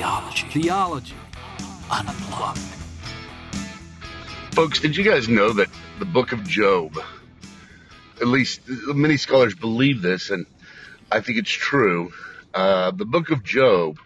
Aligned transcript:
Theology. 0.00 0.46
Theology. 0.48 1.14
Unplugged. 1.90 2.58
Folks, 4.52 4.80
did 4.80 4.96
you 4.96 5.04
guys 5.04 5.28
know 5.28 5.52
that 5.52 5.68
the 5.98 6.06
book 6.06 6.32
of 6.32 6.42
Job, 6.48 6.98
at 8.18 8.26
least 8.26 8.62
many 8.66 9.18
scholars 9.18 9.54
believe 9.54 10.00
this, 10.00 10.30
and 10.30 10.46
I 11.12 11.20
think 11.20 11.36
it's 11.36 11.50
true, 11.50 12.14
uh, 12.54 12.92
the 12.92 13.04
book 13.04 13.28
of 13.28 13.44
Job 13.44 13.98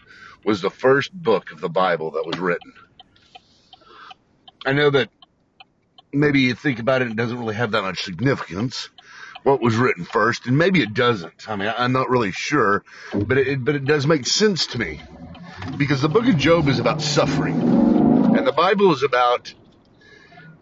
was 0.43 0.59
the 0.59 0.69
first 0.69 1.13
book 1.13 1.53
of 1.53 1.61
the 1.61 1.69
Bible 1.69 2.11
that 2.11 2.25
was 2.25 2.39
written. 2.39 2.73
I 4.65 4.73
know 4.73 4.89
that 4.89 5.07
maybe 6.11 6.41
you 6.41 6.55
think 6.55 6.79
about 6.79 7.03
it, 7.03 7.07
it 7.07 7.15
doesn't 7.15 7.39
really 7.39 7.55
have 7.55 7.71
that 7.71 7.83
much 7.83 8.03
significance 8.03 8.89
what 9.43 9.61
was 9.61 9.77
written 9.77 10.03
first, 10.03 10.45
and 10.45 10.57
maybe 10.57 10.81
it 10.81 10.93
doesn't. 10.93 11.49
I 11.49 11.55
mean, 11.55 11.71
I'm 11.77 11.93
not 11.93 12.09
really 12.09 12.33
sure, 12.33 12.83
but 13.13 13.37
it, 13.37 13.63
but 13.63 13.75
it 13.75 13.85
does 13.85 14.05
make 14.05 14.27
sense 14.27 14.67
to 14.67 14.77
me 14.77 14.99
because 15.77 16.01
the 16.01 16.09
book 16.09 16.27
of 16.27 16.37
Job 16.37 16.67
is 16.67 16.79
about 16.79 17.01
suffering, 17.01 17.63
and 18.35 18.45
the 18.47 18.53
Bible 18.53 18.91
is 18.93 19.03
about 19.03 19.53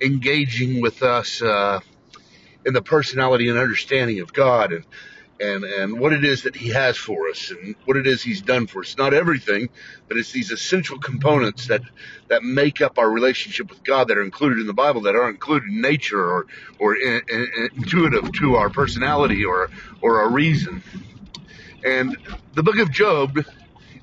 engaging 0.02 0.82
with 0.82 1.04
us 1.04 1.42
uh, 1.42 1.80
in 2.66 2.74
the 2.74 2.82
personality 2.82 3.50
and 3.50 3.58
understanding 3.58 4.20
of 4.20 4.34
God 4.34 4.74
and 4.74 4.86
and 5.40 5.64
and 5.64 6.00
what 6.00 6.14
it 6.14 6.24
is 6.24 6.44
that 6.44 6.56
He 6.56 6.70
has 6.70 6.98
for 6.98 7.30
us 7.30 7.52
and 7.52 7.76
what 7.86 7.98
it 7.98 8.08
is 8.08 8.22
He's 8.22 8.42
done 8.42 8.68
for 8.68 8.82
us. 8.82 8.98
Not 8.98 9.14
everything, 9.14 9.70
but 10.08 10.18
it's 10.18 10.32
these 10.32 10.52
essential 10.52 11.00
components 11.00 11.68
that 11.68 11.82
that 12.30 12.44
make 12.44 12.82
up 12.82 12.98
our 13.00 13.10
relationship 13.10 13.70
with 13.70 13.84
God 13.84 14.10
that 14.10 14.18
are 14.18 14.23
included 14.23 14.60
in 14.60 14.68
the 14.68 14.73
Bible 14.73 15.02
that 15.02 15.16
aren't 15.16 15.36
included 15.36 15.70
in 15.70 15.82
nature 15.82 16.23
or 16.23 16.48
or 16.80 16.96
in, 16.96 17.22
in, 17.30 17.70
intuitive 17.78 18.32
to 18.34 18.56
our 18.56 18.70
personality 18.70 19.46
or 19.46 19.70
or 20.02 20.22
our 20.22 20.30
reason. 20.30 20.84
And 21.84 22.18
the 22.54 22.64
book 22.64 22.78
of 22.78 22.92
Job 22.92 23.40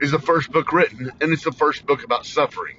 is 0.00 0.10
the 0.10 0.18
first 0.18 0.50
book 0.50 0.72
written, 0.72 1.10
and 1.20 1.32
it's 1.32 1.44
the 1.44 1.52
first 1.52 1.86
book 1.86 2.04
about 2.04 2.26
suffering. 2.26 2.76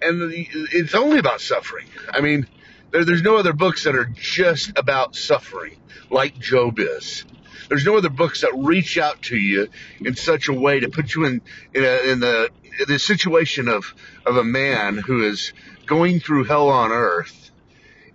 And 0.00 0.32
it's 0.32 0.94
only 0.94 1.18
about 1.18 1.40
suffering. 1.40 1.86
I 2.10 2.20
mean, 2.20 2.46
there, 2.90 3.04
there's 3.04 3.22
no 3.22 3.36
other 3.36 3.52
books 3.52 3.84
that 3.84 3.96
are 3.96 4.04
just 4.04 4.72
about 4.76 5.16
suffering 5.16 5.76
like 6.10 6.38
Job 6.38 6.78
is. 6.78 7.24
There's 7.68 7.84
no 7.84 7.96
other 7.96 8.08
books 8.08 8.42
that 8.42 8.52
reach 8.56 8.96
out 8.96 9.22
to 9.22 9.36
you 9.36 9.68
in 10.00 10.14
such 10.14 10.48
a 10.48 10.52
way 10.52 10.80
to 10.80 10.88
put 10.88 11.14
you 11.14 11.24
in 11.24 11.42
in, 11.74 11.84
a, 11.84 12.12
in 12.12 12.20
the 12.20 12.50
the 12.86 12.98
situation 12.98 13.68
of 13.68 13.94
of 14.24 14.36
a 14.36 14.44
man 14.44 14.96
who 14.96 15.24
is 15.24 15.52
going 15.86 16.20
through 16.20 16.44
hell 16.44 16.68
on 16.68 16.92
earth 16.92 17.50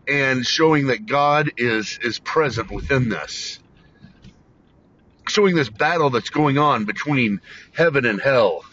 and 0.08 0.45
showing 0.45 0.88
that 0.88 1.06
God 1.06 1.52
is 1.58 2.00
is 2.02 2.17
present 2.20 2.72
within 2.72 3.10
this. 3.10 3.60
Showing 5.34 5.56
this 5.56 5.70
battle 5.70 6.12
that's 6.12 6.30
going 6.30 6.59
on 6.59 6.86
between 6.86 7.42
heaven 7.73 8.06
and 8.06 8.22
hell. 8.22 8.64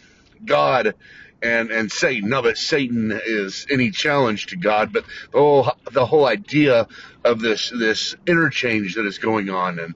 God 0.44 0.94
and 1.42 1.70
and 1.70 1.90
Satan. 1.90 2.28
Not 2.28 2.44
that 2.44 2.58
Satan 2.58 3.18
is 3.24 3.66
any 3.70 3.90
challenge 3.90 4.48
to 4.48 4.56
God, 4.56 4.92
but 4.92 5.04
the 5.32 5.38
whole 5.38 5.72
the 5.90 6.04
whole 6.04 6.26
idea 6.26 6.86
of 7.24 7.40
this 7.40 7.70
this 7.70 8.14
interchange 8.26 8.96
that 8.96 9.06
is 9.06 9.16
going 9.16 9.48
on 9.48 9.78
and 9.78 9.94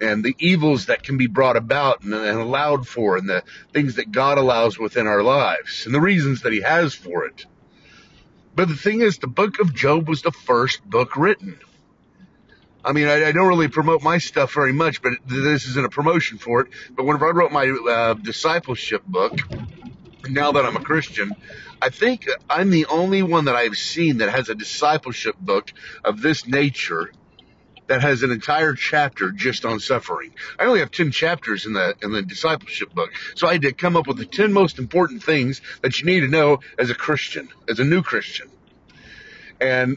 and 0.00 0.24
the 0.24 0.34
evils 0.38 0.86
that 0.86 1.02
can 1.02 1.18
be 1.18 1.26
brought 1.26 1.56
about 1.58 2.02
and, 2.02 2.14
and 2.14 2.38
allowed 2.38 2.88
for 2.88 3.18
and 3.18 3.28
the 3.28 3.42
things 3.74 3.96
that 3.96 4.10
God 4.10 4.38
allows 4.38 4.78
within 4.78 5.06
our 5.06 5.22
lives 5.22 5.84
and 5.84 5.94
the 5.94 6.00
reasons 6.00 6.42
that 6.42 6.52
he 6.54 6.62
has 6.62 6.94
for 6.94 7.26
it. 7.26 7.44
But 8.54 8.68
the 8.68 8.74
thing 8.74 9.02
is, 9.02 9.18
the 9.18 9.26
book 9.26 9.60
of 9.60 9.74
Job 9.74 10.08
was 10.08 10.22
the 10.22 10.32
first 10.32 10.82
book 10.82 11.16
written. 11.16 11.58
I 12.86 12.92
mean, 12.92 13.08
I, 13.08 13.26
I, 13.26 13.32
don't 13.32 13.48
really 13.48 13.66
promote 13.66 14.04
my 14.04 14.18
stuff 14.18 14.54
very 14.54 14.72
much, 14.72 15.02
but 15.02 15.14
this 15.26 15.66
isn't 15.66 15.84
a 15.84 15.88
promotion 15.88 16.38
for 16.38 16.60
it. 16.60 16.68
But 16.94 17.04
whenever 17.04 17.26
I 17.26 17.32
wrote 17.32 17.50
my 17.50 17.66
uh, 17.68 18.14
discipleship 18.14 19.04
book, 19.04 19.36
now 20.30 20.52
that 20.52 20.64
I'm 20.64 20.76
a 20.76 20.80
Christian, 20.80 21.34
I 21.82 21.88
think 21.88 22.28
I'm 22.48 22.70
the 22.70 22.86
only 22.86 23.24
one 23.24 23.46
that 23.46 23.56
I've 23.56 23.76
seen 23.76 24.18
that 24.18 24.30
has 24.30 24.48
a 24.50 24.54
discipleship 24.54 25.34
book 25.36 25.72
of 26.04 26.22
this 26.22 26.46
nature 26.46 27.10
that 27.88 28.02
has 28.02 28.22
an 28.22 28.30
entire 28.30 28.74
chapter 28.74 29.32
just 29.32 29.64
on 29.64 29.80
suffering. 29.80 30.32
I 30.56 30.66
only 30.66 30.78
have 30.78 30.92
10 30.92 31.10
chapters 31.10 31.66
in 31.66 31.72
the 31.72 31.96
in 32.02 32.12
the 32.12 32.22
discipleship 32.22 32.94
book. 32.94 33.10
So 33.34 33.48
I 33.48 33.54
had 33.54 33.62
to 33.62 33.72
come 33.72 33.96
up 33.96 34.06
with 34.06 34.18
the 34.18 34.26
10 34.26 34.52
most 34.52 34.78
important 34.78 35.24
things 35.24 35.60
that 35.82 35.98
you 35.98 36.06
need 36.06 36.20
to 36.20 36.28
know 36.28 36.60
as 36.78 36.90
a 36.90 36.94
Christian, 36.94 37.48
as 37.68 37.80
a 37.80 37.84
new 37.84 38.02
Christian. 38.02 38.48
And 39.60 39.96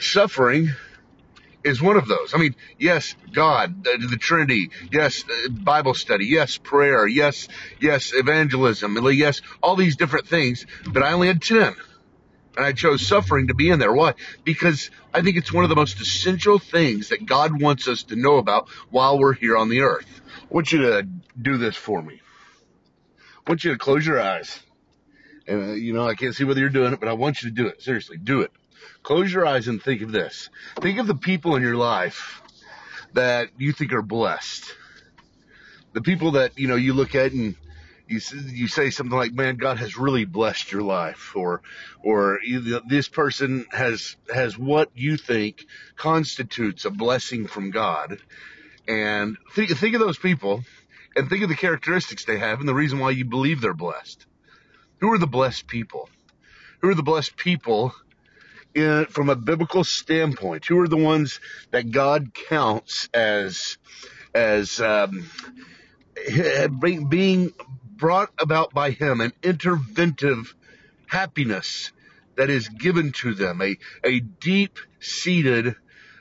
suffering 0.00 0.70
is 1.68 1.80
one 1.80 1.96
of 1.96 2.08
those. 2.08 2.34
I 2.34 2.38
mean, 2.38 2.56
yes, 2.78 3.14
God, 3.32 3.84
the, 3.84 4.06
the 4.10 4.16
Trinity, 4.16 4.70
yes, 4.90 5.24
uh, 5.28 5.50
Bible 5.50 5.94
study, 5.94 6.26
yes, 6.26 6.56
prayer, 6.56 7.06
yes, 7.06 7.48
yes, 7.80 8.12
evangelism, 8.14 8.98
yes, 9.12 9.40
all 9.62 9.76
these 9.76 9.96
different 9.96 10.26
things, 10.26 10.66
but 10.90 11.02
I 11.02 11.12
only 11.12 11.28
had 11.28 11.42
10. 11.42 11.74
And 12.56 12.66
I 12.66 12.72
chose 12.72 13.06
suffering 13.06 13.48
to 13.48 13.54
be 13.54 13.70
in 13.70 13.78
there. 13.78 13.92
Why? 13.92 14.14
Because 14.42 14.90
I 15.14 15.22
think 15.22 15.36
it's 15.36 15.52
one 15.52 15.62
of 15.62 15.70
the 15.70 15.76
most 15.76 16.00
essential 16.00 16.58
things 16.58 17.10
that 17.10 17.24
God 17.24 17.62
wants 17.62 17.86
us 17.86 18.02
to 18.04 18.16
know 18.16 18.38
about 18.38 18.68
while 18.90 19.18
we're 19.18 19.34
here 19.34 19.56
on 19.56 19.68
the 19.68 19.82
earth. 19.82 20.20
I 20.42 20.54
want 20.54 20.72
you 20.72 20.78
to 20.82 21.06
do 21.40 21.56
this 21.56 21.76
for 21.76 22.02
me. 22.02 22.20
I 23.46 23.50
want 23.50 23.62
you 23.62 23.72
to 23.72 23.78
close 23.78 24.04
your 24.04 24.20
eyes. 24.20 24.58
And, 25.46 25.70
uh, 25.70 25.72
you 25.74 25.92
know, 25.92 26.06
I 26.06 26.14
can't 26.14 26.34
see 26.34 26.44
whether 26.44 26.58
you're 26.58 26.68
doing 26.68 26.92
it, 26.92 27.00
but 27.00 27.08
I 27.08 27.12
want 27.12 27.42
you 27.42 27.50
to 27.50 27.54
do 27.54 27.68
it. 27.68 27.80
Seriously, 27.80 28.16
do 28.16 28.40
it. 28.40 28.50
Close 29.02 29.32
your 29.32 29.46
eyes 29.46 29.68
and 29.68 29.82
think 29.82 30.02
of 30.02 30.12
this. 30.12 30.50
Think 30.80 30.98
of 30.98 31.06
the 31.06 31.14
people 31.14 31.56
in 31.56 31.62
your 31.62 31.76
life 31.76 32.42
that 33.14 33.48
you 33.58 33.72
think 33.72 33.92
are 33.92 34.02
blessed. 34.02 34.64
The 35.92 36.02
people 36.02 36.32
that, 36.32 36.58
you 36.58 36.68
know, 36.68 36.76
you 36.76 36.92
look 36.92 37.14
at 37.14 37.32
and 37.32 37.56
you, 38.06 38.20
you 38.46 38.68
say 38.68 38.90
something 38.90 39.16
like, 39.16 39.32
man, 39.32 39.56
God 39.56 39.78
has 39.78 39.96
really 39.96 40.24
blessed 40.24 40.72
your 40.72 40.82
life 40.82 41.34
or, 41.36 41.62
or 42.02 42.40
this 42.86 43.08
person 43.08 43.66
has, 43.70 44.16
has 44.32 44.58
what 44.58 44.90
you 44.94 45.16
think 45.16 45.64
constitutes 45.96 46.84
a 46.84 46.90
blessing 46.90 47.46
from 47.46 47.70
God. 47.70 48.18
And 48.86 49.36
think, 49.54 49.70
think 49.70 49.94
of 49.94 50.00
those 50.00 50.18
people 50.18 50.64
and 51.16 51.28
think 51.28 51.42
of 51.42 51.48
the 51.48 51.56
characteristics 51.56 52.24
they 52.24 52.38
have 52.38 52.60
and 52.60 52.68
the 52.68 52.74
reason 52.74 52.98
why 52.98 53.10
you 53.10 53.24
believe 53.24 53.60
they're 53.60 53.74
blessed. 53.74 54.24
Who 55.00 55.12
are 55.12 55.18
the 55.18 55.26
blessed 55.26 55.66
people? 55.66 56.08
Who 56.80 56.88
are 56.88 56.94
the 56.94 57.02
blessed 57.02 57.36
people 57.36 57.94
in, 58.74 59.06
from 59.06 59.28
a 59.28 59.36
biblical 59.36 59.84
standpoint, 59.84 60.66
who 60.66 60.78
are 60.80 60.88
the 60.88 60.96
ones 60.96 61.40
that 61.70 61.90
God 61.90 62.32
counts 62.48 63.08
as 63.12 63.78
as 64.34 64.80
um, 64.80 65.28
being 67.08 67.52
brought 67.96 68.30
about 68.38 68.72
by 68.72 68.90
Him, 68.90 69.20
an 69.20 69.32
interventive 69.42 70.54
happiness 71.06 71.92
that 72.36 72.50
is 72.50 72.68
given 72.68 73.12
to 73.12 73.34
them, 73.34 73.60
a 73.62 73.76
a 74.04 74.20
deep 74.20 74.78
seated 75.00 75.74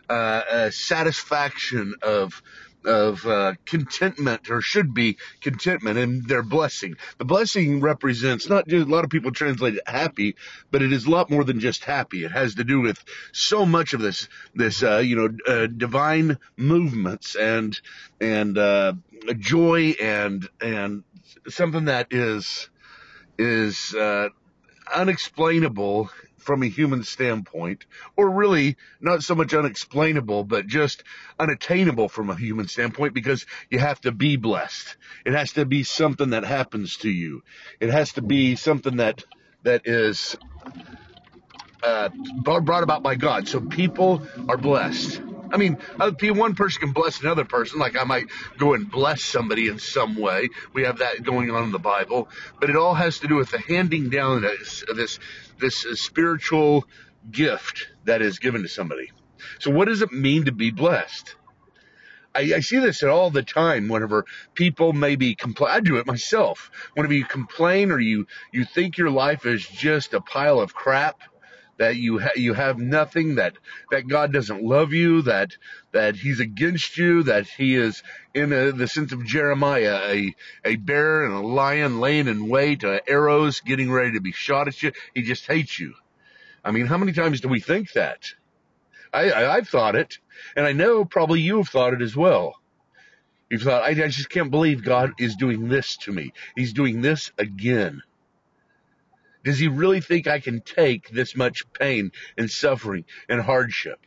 uh, 0.09 0.69
satisfaction 0.71 1.95
of 2.01 2.41
of 2.87 3.25
uh, 3.25 3.53
contentment 3.65 4.49
or 4.49 4.61
should 4.61 4.93
be 4.93 5.17
contentment 5.41 5.97
and 5.97 6.27
their 6.27 6.43
blessing. 6.43 6.95
The 7.17 7.25
blessing 7.25 7.81
represents 7.81 8.49
not 8.49 8.67
just 8.67 8.87
a 8.87 8.89
lot 8.89 9.03
of 9.03 9.09
people 9.09 9.31
translate 9.31 9.75
it 9.75 9.87
happy, 9.87 10.35
but 10.71 10.81
it 10.81 10.91
is 10.93 11.05
a 11.05 11.09
lot 11.11 11.29
more 11.29 11.43
than 11.43 11.59
just 11.59 11.83
happy. 11.83 12.23
It 12.23 12.31
has 12.31 12.55
to 12.55 12.63
do 12.63 12.81
with 12.81 13.03
so 13.33 13.65
much 13.65 13.93
of 13.93 14.01
this 14.01 14.27
this 14.55 14.81
uh, 14.83 14.97
you 14.97 15.15
know 15.15 15.37
uh, 15.47 15.67
divine 15.67 16.37
movements 16.55 17.35
and 17.35 17.79
and 18.21 18.57
uh, 18.57 18.93
joy 19.37 19.95
and 20.01 20.47
and 20.61 21.03
something 21.49 21.85
that 21.85 22.07
is 22.11 22.69
is 23.37 23.93
uh, 23.93 24.29
unexplainable 24.93 26.09
from 26.37 26.63
a 26.63 26.67
human 26.67 27.03
standpoint, 27.03 27.85
or 28.15 28.29
really 28.29 28.77
not 29.01 29.23
so 29.23 29.35
much 29.35 29.53
unexplainable, 29.53 30.43
but 30.43 30.67
just 30.67 31.03
unattainable 31.39 32.09
from 32.09 32.29
a 32.29 32.35
human 32.35 32.67
standpoint 32.67 33.13
because 33.13 33.45
you 33.69 33.79
have 33.79 33.99
to 34.01 34.11
be 34.11 34.37
blessed. 34.37 34.97
It 35.25 35.33
has 35.33 35.53
to 35.53 35.65
be 35.65 35.83
something 35.83 36.31
that 36.31 36.43
happens 36.43 36.97
to 36.97 37.09
you. 37.09 37.43
It 37.79 37.89
has 37.89 38.13
to 38.13 38.21
be 38.21 38.55
something 38.55 38.97
that, 38.97 39.23
that 39.63 39.87
is, 39.87 40.37
uh, 41.83 42.09
brought 42.43 42.83
about 42.83 43.03
by 43.03 43.15
God. 43.15 43.47
So 43.47 43.61
people 43.61 44.27
are 44.47 44.57
blessed. 44.57 45.21
I 45.51 45.57
mean, 45.57 45.77
one 46.35 46.55
person 46.55 46.81
can 46.81 46.91
bless 46.91 47.21
another 47.21 47.45
person, 47.45 47.79
like 47.79 47.97
I 47.97 48.03
might 48.03 48.27
go 48.57 48.73
and 48.73 48.89
bless 48.89 49.21
somebody 49.21 49.67
in 49.67 49.79
some 49.79 50.15
way. 50.15 50.49
We 50.73 50.83
have 50.83 50.99
that 50.99 51.23
going 51.23 51.51
on 51.51 51.63
in 51.63 51.71
the 51.71 51.79
Bible, 51.79 52.29
but 52.59 52.69
it 52.69 52.75
all 52.75 52.93
has 52.93 53.19
to 53.19 53.27
do 53.27 53.35
with 53.35 53.51
the 53.51 53.59
handing 53.59 54.09
down 54.09 54.41
this 54.41 54.83
this, 54.93 55.19
this 55.59 55.85
spiritual 55.99 56.85
gift 57.29 57.87
that 58.05 58.21
is 58.21 58.39
given 58.39 58.63
to 58.63 58.67
somebody. 58.67 59.11
So, 59.59 59.71
what 59.71 59.87
does 59.87 60.01
it 60.01 60.11
mean 60.11 60.45
to 60.45 60.51
be 60.51 60.71
blessed? 60.71 61.35
I, 62.35 62.53
I 62.55 62.59
see 62.59 62.77
this 62.79 63.03
all 63.03 63.31
the 63.31 63.43
time. 63.43 63.87
Whenever 63.87 64.25
people 64.53 64.93
maybe 64.93 65.35
complain, 65.35 65.71
I 65.71 65.79
do 65.79 65.97
it 65.97 66.05
myself. 66.05 66.69
Whenever 66.93 67.13
you 67.13 67.25
complain 67.25 67.91
or 67.91 67.99
you 67.99 68.27
you 68.51 68.65
think 68.65 68.97
your 68.97 69.09
life 69.09 69.45
is 69.45 69.65
just 69.65 70.13
a 70.13 70.21
pile 70.21 70.59
of 70.59 70.73
crap, 70.73 71.21
that 71.77 71.95
you 71.95 72.19
ha- 72.19 72.35
you 72.35 72.53
have 72.53 72.77
nothing, 72.77 73.35
that 73.35 73.57
that 73.91 74.07
God 74.07 74.33
doesn't 74.33 74.63
love 74.63 74.93
you, 74.93 75.23
that 75.23 75.51
that 75.91 76.15
He's 76.15 76.39
against 76.39 76.97
you, 76.97 77.23
that 77.23 77.47
He 77.47 77.75
is 77.75 78.03
in 78.33 78.53
a, 78.53 78.71
the 78.71 78.87
sense 78.87 79.11
of 79.11 79.25
Jeremiah, 79.25 79.99
a 80.05 80.35
a 80.65 80.75
bear 80.75 81.25
and 81.25 81.33
a 81.33 81.39
lion 81.47 81.99
laying 81.99 82.27
in 82.27 82.49
wait, 82.49 82.83
uh, 82.83 82.99
arrows 83.07 83.61
getting 83.61 83.91
ready 83.91 84.13
to 84.13 84.21
be 84.21 84.31
shot 84.31 84.67
at 84.67 84.81
you. 84.81 84.91
He 85.13 85.23
just 85.23 85.45
hates 85.47 85.79
you. 85.79 85.93
I 86.63 86.71
mean, 86.71 86.85
how 86.85 86.97
many 86.97 87.13
times 87.13 87.41
do 87.41 87.47
we 87.47 87.59
think 87.59 87.93
that? 87.93 88.25
I, 89.13 89.29
I 89.29 89.55
I've 89.55 89.69
thought 89.69 89.95
it, 89.95 90.19
and 90.55 90.65
I 90.65 90.73
know 90.73 91.05
probably 91.05 91.41
you 91.41 91.57
have 91.57 91.69
thought 91.69 91.93
it 91.93 92.01
as 92.01 92.15
well. 92.15 92.55
You've 93.49 93.61
thought, 93.61 93.83
I, 93.83 93.89
I 93.89 94.07
just 94.09 94.29
can't 94.29 94.51
believe 94.51 94.83
God 94.83 95.13
is 95.19 95.35
doing 95.37 95.69
this 95.69 95.97
to 95.97 96.11
me. 96.11 96.33
He's 96.55 96.73
doing 96.73 97.01
this 97.01 97.31
again. 97.37 98.01
Does 99.47 99.59
he 99.59 99.69
really 99.69 100.01
think 100.01 100.27
I 100.27 100.41
can 100.41 100.59
take 100.59 101.07
this 101.07 101.33
much 101.33 101.71
pain 101.71 102.11
and 102.37 102.51
suffering 102.51 103.05
and 103.29 103.39
hardship? 103.39 104.05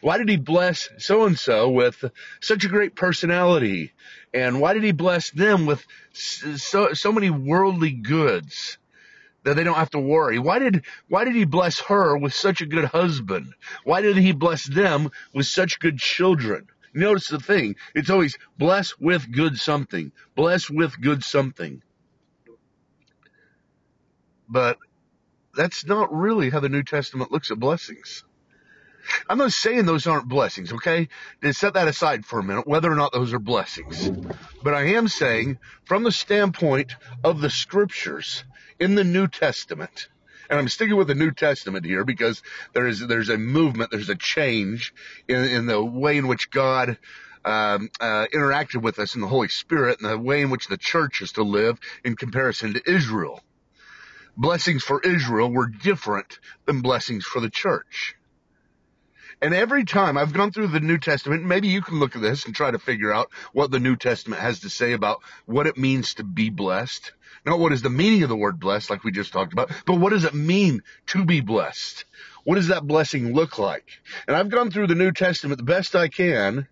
Why 0.00 0.16
did 0.16 0.30
he 0.30 0.38
bless 0.38 0.88
so 0.96 1.26
and 1.26 1.38
so 1.38 1.68
with 1.68 2.02
such 2.40 2.64
a 2.64 2.68
great 2.68 2.96
personality? 2.96 3.92
And 4.32 4.62
why 4.62 4.72
did 4.72 4.82
he 4.82 4.92
bless 4.92 5.28
them 5.28 5.66
with 5.66 5.84
so, 6.14 6.94
so 6.94 7.12
many 7.12 7.28
worldly 7.28 7.90
goods 7.90 8.78
that 9.42 9.54
they 9.56 9.64
don't 9.64 9.74
have 9.74 9.90
to 9.90 10.00
worry? 10.00 10.38
Why 10.38 10.60
did, 10.60 10.86
why 11.08 11.24
did 11.24 11.34
he 11.34 11.44
bless 11.44 11.80
her 11.80 12.16
with 12.16 12.32
such 12.32 12.62
a 12.62 12.66
good 12.66 12.86
husband? 12.86 13.52
Why 13.84 14.00
did 14.00 14.16
he 14.16 14.32
bless 14.32 14.64
them 14.64 15.10
with 15.34 15.44
such 15.44 15.78
good 15.78 15.98
children? 15.98 16.68
Notice 16.94 17.28
the 17.28 17.38
thing. 17.38 17.76
It's 17.94 18.08
always 18.08 18.38
bless 18.56 18.98
with 18.98 19.30
good 19.30 19.58
something. 19.58 20.10
Bless 20.34 20.70
with 20.70 20.98
good 20.98 21.22
something. 21.22 21.82
But 24.48 24.78
that's 25.54 25.86
not 25.86 26.12
really 26.12 26.50
how 26.50 26.60
the 26.60 26.68
New 26.68 26.82
Testament 26.82 27.32
looks 27.32 27.50
at 27.50 27.58
blessings. 27.60 28.24
I'm 29.28 29.38
not 29.38 29.52
saying 29.52 29.86
those 29.86 30.06
aren't 30.06 30.28
blessings, 30.28 30.72
okay? 30.72 31.08
Just 31.42 31.60
set 31.60 31.74
that 31.74 31.88
aside 31.88 32.24
for 32.24 32.38
a 32.38 32.44
minute, 32.44 32.66
whether 32.66 32.90
or 32.90 32.96
not 32.96 33.12
those 33.12 33.32
are 33.32 33.38
blessings. 33.38 34.12
But 34.62 34.74
I 34.74 34.88
am 34.94 35.08
saying, 35.08 35.58
from 35.86 36.02
the 36.04 36.12
standpoint 36.12 36.94
of 37.22 37.40
the 37.40 37.50
scriptures 37.50 38.44
in 38.80 38.94
the 38.94 39.04
New 39.04 39.28
Testament, 39.28 40.08
and 40.50 40.58
I'm 40.58 40.68
sticking 40.68 40.96
with 40.96 41.08
the 41.08 41.14
New 41.14 41.32
Testament 41.32 41.86
here 41.86 42.04
because 42.04 42.42
there 42.74 42.86
is 42.86 43.06
there's 43.06 43.30
a 43.30 43.38
movement, 43.38 43.90
there's 43.90 44.10
a 44.10 44.16
change 44.16 44.92
in, 45.28 45.44
in 45.44 45.66
the 45.66 45.82
way 45.84 46.18
in 46.18 46.28
which 46.28 46.50
God 46.50 46.98
um, 47.44 47.90
uh, 48.00 48.26
interacted 48.34 48.82
with 48.82 48.98
us 48.98 49.14
in 49.14 49.20
the 49.20 49.26
Holy 49.28 49.48
Spirit 49.48 50.00
and 50.00 50.10
the 50.10 50.18
way 50.18 50.42
in 50.42 50.50
which 50.50 50.66
the 50.68 50.78
church 50.78 51.22
is 51.22 51.32
to 51.32 51.42
live 51.42 51.78
in 52.04 52.16
comparison 52.16 52.74
to 52.74 52.90
Israel 52.90 53.40
blessings 54.36 54.82
for 54.82 55.00
Israel 55.00 55.50
were 55.50 55.68
different 55.68 56.38
than 56.66 56.80
blessings 56.80 57.24
for 57.24 57.40
the 57.40 57.50
church. 57.50 58.16
And 59.42 59.52
every 59.52 59.84
time 59.84 60.16
I've 60.16 60.32
gone 60.32 60.52
through 60.52 60.68
the 60.68 60.80
New 60.80 60.98
Testament, 60.98 61.44
maybe 61.44 61.68
you 61.68 61.82
can 61.82 61.98
look 61.98 62.16
at 62.16 62.22
this 62.22 62.46
and 62.46 62.54
try 62.54 62.70
to 62.70 62.78
figure 62.78 63.12
out 63.12 63.30
what 63.52 63.70
the 63.70 63.80
New 63.80 63.96
Testament 63.96 64.40
has 64.40 64.60
to 64.60 64.70
say 64.70 64.92
about 64.92 65.22
what 65.44 65.66
it 65.66 65.76
means 65.76 66.14
to 66.14 66.24
be 66.24 66.50
blessed. 66.50 67.12
Not 67.44 67.58
what 67.58 67.72
is 67.72 67.82
the 67.82 67.90
meaning 67.90 68.22
of 68.22 68.30
the 68.30 68.36
word 68.36 68.58
blessed, 68.58 68.88
like 68.88 69.04
we 69.04 69.12
just 69.12 69.32
talked 69.32 69.52
about, 69.52 69.70
but 69.86 70.00
what 70.00 70.10
does 70.10 70.24
it 70.24 70.34
mean 70.34 70.82
to 71.08 71.24
be 71.24 71.40
blessed? 71.40 72.04
What 72.44 72.54
does 72.54 72.68
that 72.68 72.86
blessing 72.86 73.34
look 73.34 73.58
like? 73.58 73.86
And 74.26 74.36
I've 74.36 74.50
gone 74.50 74.70
through 74.70 74.86
the 74.86 74.94
New 74.94 75.12
Testament 75.12 75.58
the 75.58 75.64
best 75.64 75.94
I 75.94 76.08
can 76.08 76.66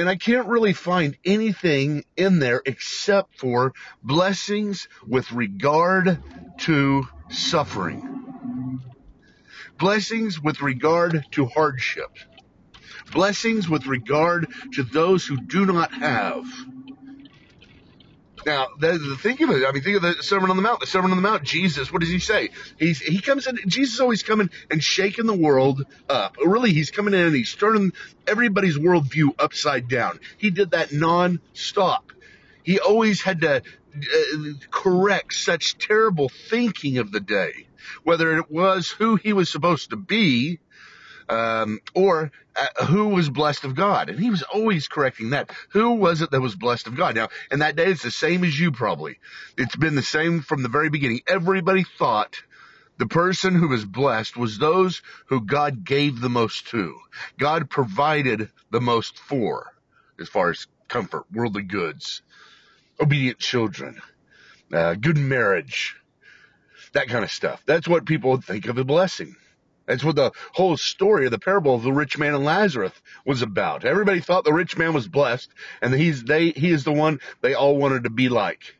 and 0.00 0.08
I 0.08 0.16
can't 0.16 0.48
really 0.48 0.72
find 0.72 1.16
anything 1.24 2.04
in 2.16 2.38
there 2.38 2.62
except 2.64 3.38
for 3.38 3.74
blessings 4.02 4.88
with 5.06 5.30
regard 5.30 6.22
to 6.60 7.06
suffering. 7.28 8.80
Blessings 9.78 10.40
with 10.40 10.62
regard 10.62 11.24
to 11.32 11.46
hardship. 11.46 12.10
Blessings 13.12 13.68
with 13.68 13.86
regard 13.86 14.46
to 14.74 14.82
those 14.82 15.26
who 15.26 15.38
do 15.38 15.66
not 15.66 15.92
have. 15.92 16.46
Now, 18.46 18.68
think 19.18 19.40
of 19.40 19.50
it. 19.50 19.66
I 19.66 19.72
mean, 19.72 19.82
think 19.82 19.96
of 19.96 20.02
the 20.02 20.22
Sermon 20.22 20.50
on 20.50 20.56
the 20.56 20.62
Mount. 20.62 20.80
The 20.80 20.86
Sermon 20.86 21.10
on 21.10 21.16
the 21.16 21.22
Mount. 21.22 21.42
Jesus, 21.42 21.92
what 21.92 22.00
does 22.00 22.08
he 22.08 22.18
say? 22.18 22.50
He's 22.78 22.98
he 22.98 23.20
comes 23.20 23.46
in. 23.46 23.58
Jesus 23.66 24.00
always 24.00 24.22
coming 24.22 24.50
and 24.70 24.82
shaking 24.82 25.26
the 25.26 25.34
world 25.34 25.84
up. 26.08 26.36
Really, 26.42 26.72
he's 26.72 26.90
coming 26.90 27.14
in 27.14 27.20
and 27.20 27.34
he's 27.34 27.54
turning 27.54 27.92
everybody's 28.26 28.78
worldview 28.78 29.34
upside 29.38 29.88
down. 29.88 30.20
He 30.38 30.50
did 30.50 30.70
that 30.70 30.92
non-stop. 30.92 32.12
He 32.62 32.78
always 32.78 33.20
had 33.22 33.42
to 33.42 33.56
uh, 33.56 34.52
correct 34.70 35.34
such 35.34 35.76
terrible 35.78 36.28
thinking 36.28 36.98
of 36.98 37.12
the 37.12 37.20
day, 37.20 37.66
whether 38.04 38.38
it 38.38 38.50
was 38.50 38.88
who 38.88 39.16
he 39.16 39.32
was 39.32 39.50
supposed 39.50 39.90
to 39.90 39.96
be 39.96 40.60
um, 41.30 41.80
or 41.94 42.32
uh, 42.56 42.86
who 42.86 43.10
was 43.10 43.30
blessed 43.30 43.64
of 43.64 43.76
God. 43.76 44.10
And 44.10 44.20
he 44.20 44.30
was 44.30 44.42
always 44.42 44.88
correcting 44.88 45.30
that. 45.30 45.52
Who 45.70 45.94
was 45.94 46.22
it 46.22 46.32
that 46.32 46.42
was 46.42 46.56
blessed 46.56 46.88
of 46.88 46.96
God? 46.96 47.16
Now, 47.16 47.30
in 47.52 47.60
that 47.60 47.76
day, 47.76 47.86
it's 47.86 48.02
the 48.04 48.12
same 48.12 48.44
as 48.44 48.58
you 48.60 48.72
probably. 48.72 49.18
It's 49.58 49.76
been 49.76 49.96
the 49.96 50.02
same 50.02 50.42
from 50.42 50.62
the 50.62 50.70
very 50.70 50.90
beginning. 50.90 51.20
Everybody 51.28 51.84
thought 51.98 52.42
the 52.98 53.06
person 53.06 53.54
who 53.54 53.68
was 53.68 53.84
blessed 53.84 54.36
was 54.36 54.58
those 54.58 55.02
who 55.28 55.42
God 55.42 55.84
gave 55.84 56.20
the 56.20 56.30
most 56.30 56.68
to. 56.68 56.98
God 57.38 57.70
provided 57.70 58.50
the 58.70 58.80
most 58.82 59.18
for, 59.18 59.68
as 60.20 60.28
far 60.28 60.50
as 60.50 60.66
comfort, 60.88 61.24
worldly 61.32 61.62
goods, 61.62 62.22
obedient 63.00 63.38
children, 63.38 64.00
uh, 64.72 64.94
good 64.94 65.18
marriage, 65.18 65.96
that 66.92 67.08
kind 67.08 67.24
of 67.24 67.30
stuff. 67.32 67.62
That's 67.66 67.88
what 67.88 68.06
people 68.06 68.40
think 68.40 68.66
of 68.66 68.78
a 68.78 68.84
blessing. 68.84 69.36
That's 69.90 70.04
what 70.04 70.14
the 70.14 70.30
whole 70.52 70.76
story 70.76 71.24
of 71.24 71.32
the 71.32 71.40
parable 71.40 71.74
of 71.74 71.82
the 71.82 71.92
rich 71.92 72.16
man 72.16 72.32
and 72.32 72.44
Lazarus 72.44 72.92
was 73.26 73.42
about. 73.42 73.84
Everybody 73.84 74.20
thought 74.20 74.44
the 74.44 74.52
rich 74.52 74.78
man 74.78 74.94
was 74.94 75.08
blessed, 75.08 75.50
and 75.82 75.92
he's 75.92 76.22
they 76.22 76.50
he 76.50 76.70
is 76.70 76.84
the 76.84 76.92
one 76.92 77.18
they 77.40 77.54
all 77.54 77.76
wanted 77.76 78.04
to 78.04 78.10
be 78.10 78.28
like. 78.28 78.76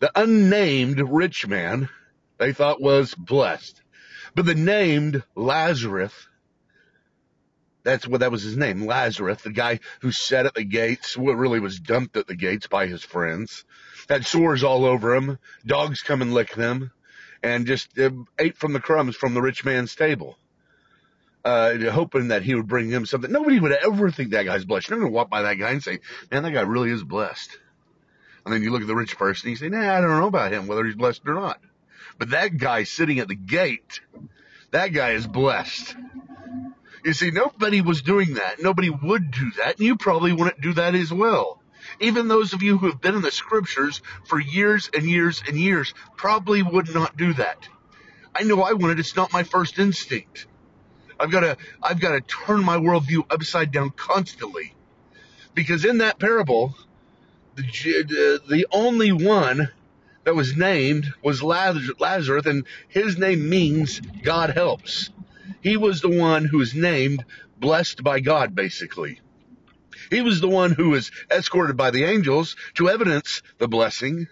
The 0.00 0.10
unnamed 0.20 0.98
rich 0.98 1.46
man 1.46 1.88
they 2.38 2.52
thought 2.52 2.80
was 2.80 3.14
blessed, 3.14 3.80
but 4.34 4.46
the 4.46 4.56
named 4.56 5.22
Lazarus. 5.36 6.12
That's 7.84 8.08
what 8.08 8.18
that 8.18 8.32
was 8.32 8.42
his 8.42 8.56
name, 8.56 8.84
Lazarus, 8.84 9.42
the 9.42 9.52
guy 9.52 9.78
who 10.00 10.10
sat 10.10 10.44
at 10.44 10.54
the 10.54 10.64
gates, 10.64 11.16
what 11.16 11.36
really 11.36 11.60
was 11.60 11.78
dumped 11.78 12.16
at 12.16 12.26
the 12.26 12.34
gates 12.34 12.66
by 12.66 12.88
his 12.88 13.04
friends, 13.04 13.64
had 14.08 14.26
sores 14.26 14.64
all 14.64 14.84
over 14.84 15.14
him, 15.14 15.38
dogs 15.64 16.02
come 16.02 16.20
and 16.20 16.34
lick 16.34 16.56
them, 16.56 16.90
and 17.44 17.64
just 17.64 17.96
uh, 17.96 18.10
ate 18.40 18.56
from 18.56 18.72
the 18.72 18.80
crumbs 18.80 19.14
from 19.14 19.34
the 19.34 19.40
rich 19.40 19.64
man's 19.64 19.94
table 19.94 20.36
uh, 21.48 21.90
hoping 21.90 22.28
that 22.28 22.42
he 22.42 22.54
would 22.54 22.68
bring 22.68 22.90
him 22.90 23.06
something. 23.06 23.32
Nobody 23.32 23.58
would 23.58 23.72
ever 23.72 24.10
think 24.10 24.30
that 24.30 24.44
guy's 24.44 24.64
blessed. 24.64 24.90
You're 24.90 24.98
going 24.98 25.10
to 25.10 25.14
walk 25.14 25.30
by 25.30 25.42
that 25.42 25.54
guy 25.54 25.70
and 25.70 25.82
say, 25.82 26.00
man, 26.30 26.42
that 26.42 26.52
guy 26.52 26.60
really 26.60 26.90
is 26.90 27.02
blessed. 27.02 27.56
And 28.44 28.52
then 28.52 28.62
you 28.62 28.70
look 28.70 28.82
at 28.82 28.86
the 28.86 28.94
rich 28.94 29.16
person 29.16 29.48
and 29.48 29.50
you 29.52 29.56
say, 29.56 29.68
nah, 29.68 29.96
I 29.96 30.00
don't 30.00 30.20
know 30.20 30.26
about 30.26 30.52
him, 30.52 30.66
whether 30.66 30.84
he's 30.84 30.94
blessed 30.94 31.22
or 31.26 31.34
not. 31.34 31.60
But 32.18 32.30
that 32.30 32.56
guy 32.56 32.84
sitting 32.84 33.18
at 33.18 33.28
the 33.28 33.34
gate, 33.34 34.00
that 34.72 34.88
guy 34.88 35.12
is 35.12 35.26
blessed. 35.26 35.96
You 37.04 37.12
see, 37.14 37.30
nobody 37.30 37.80
was 37.80 38.02
doing 38.02 38.34
that. 38.34 38.62
Nobody 38.62 38.90
would 38.90 39.30
do 39.30 39.50
that. 39.58 39.78
And 39.78 39.86
you 39.86 39.96
probably 39.96 40.32
wouldn't 40.32 40.60
do 40.60 40.74
that 40.74 40.94
as 40.94 41.12
well. 41.12 41.62
Even 42.00 42.28
those 42.28 42.52
of 42.52 42.62
you 42.62 42.76
who 42.76 42.86
have 42.88 43.00
been 43.00 43.14
in 43.14 43.22
the 43.22 43.30
scriptures 43.30 44.02
for 44.26 44.38
years 44.38 44.90
and 44.92 45.04
years 45.04 45.42
and 45.46 45.56
years 45.56 45.94
probably 46.16 46.62
would 46.62 46.92
not 46.92 47.16
do 47.16 47.32
that. 47.34 47.68
I 48.34 48.42
know 48.42 48.62
I 48.62 48.72
wouldn't. 48.72 49.00
It's 49.00 49.16
not 49.16 49.32
my 49.32 49.42
first 49.42 49.78
instinct. 49.78 50.46
I've 51.18 51.30
got 51.30 51.40
to, 51.40 51.56
I've 51.82 52.00
got 52.00 52.12
to 52.12 52.20
turn 52.20 52.64
my 52.64 52.76
worldview 52.76 53.24
upside 53.30 53.72
down 53.72 53.90
constantly. 53.90 54.74
Because 55.54 55.84
in 55.84 55.98
that 55.98 56.18
parable, 56.18 56.76
the, 57.56 58.40
the 58.48 58.66
only 58.70 59.12
one 59.12 59.70
that 60.24 60.34
was 60.34 60.56
named 60.56 61.12
was 61.22 61.42
Lazarus, 61.42 62.46
and 62.46 62.64
his 62.88 63.18
name 63.18 63.48
means 63.48 64.00
God 64.22 64.50
helps. 64.50 65.10
He 65.60 65.76
was 65.76 66.00
the 66.00 66.10
one 66.10 66.44
who 66.44 66.58
was 66.58 66.74
named 66.74 67.24
blessed 67.58 68.04
by 68.04 68.20
God, 68.20 68.54
basically. 68.54 69.20
He 70.10 70.20
was 70.20 70.40
the 70.40 70.48
one 70.48 70.72
who 70.72 70.90
was 70.90 71.10
escorted 71.30 71.76
by 71.76 71.90
the 71.90 72.04
angels 72.04 72.56
to 72.74 72.88
evidence 72.88 73.42
the 73.58 73.68
blessing 73.68 74.28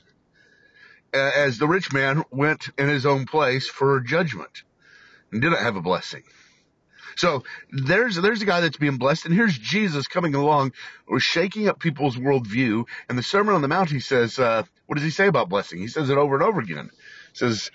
as 1.13 1.59
the 1.59 1.67
rich 1.67 1.93
man 1.93 2.23
went 2.31 2.69
in 2.79 2.89
his 2.89 3.07
own 3.07 3.27
place 3.27 3.69
for 3.69 4.01
judgment 4.01 4.63
and 5.33 5.43
didn't 5.43 5.59
have 5.59 5.77
a 5.77 5.83
blessing. 5.83 6.23
So 7.17 7.45
there's 7.71 8.17
there's 8.17 8.43
a 8.43 8.47
guy 8.47 8.61
that's 8.61 8.77
being 8.77 8.99
blessed, 8.99 9.27
and 9.27 9.35
here's 9.35 9.59
Jesus 9.59 10.07
coming 10.07 10.35
along, 10.35 10.73
or 11.07 11.19
shaking 11.19 11.69
up 11.69 11.81
people's 11.81 12.17
worldview. 12.17 12.85
And 13.09 13.19
the 13.19 13.23
Sermon 13.23 13.55
on 13.55 13.63
the 13.63 13.69
Mount, 13.69 13.91
he 13.91 14.01
says, 14.01 14.39
uh, 14.39 14.63
what 14.87 14.97
does 14.97 15.05
he 15.05 15.11
say 15.11 15.27
about 15.27 15.49
blessing? 15.49 15.79
He 15.79 15.89
says 15.89 16.11
it 16.11 16.19
over 16.19 16.35
and 16.35 16.45
over 16.45 16.61
again. 16.61 16.91
He 17.33 17.39
says, 17.39 17.71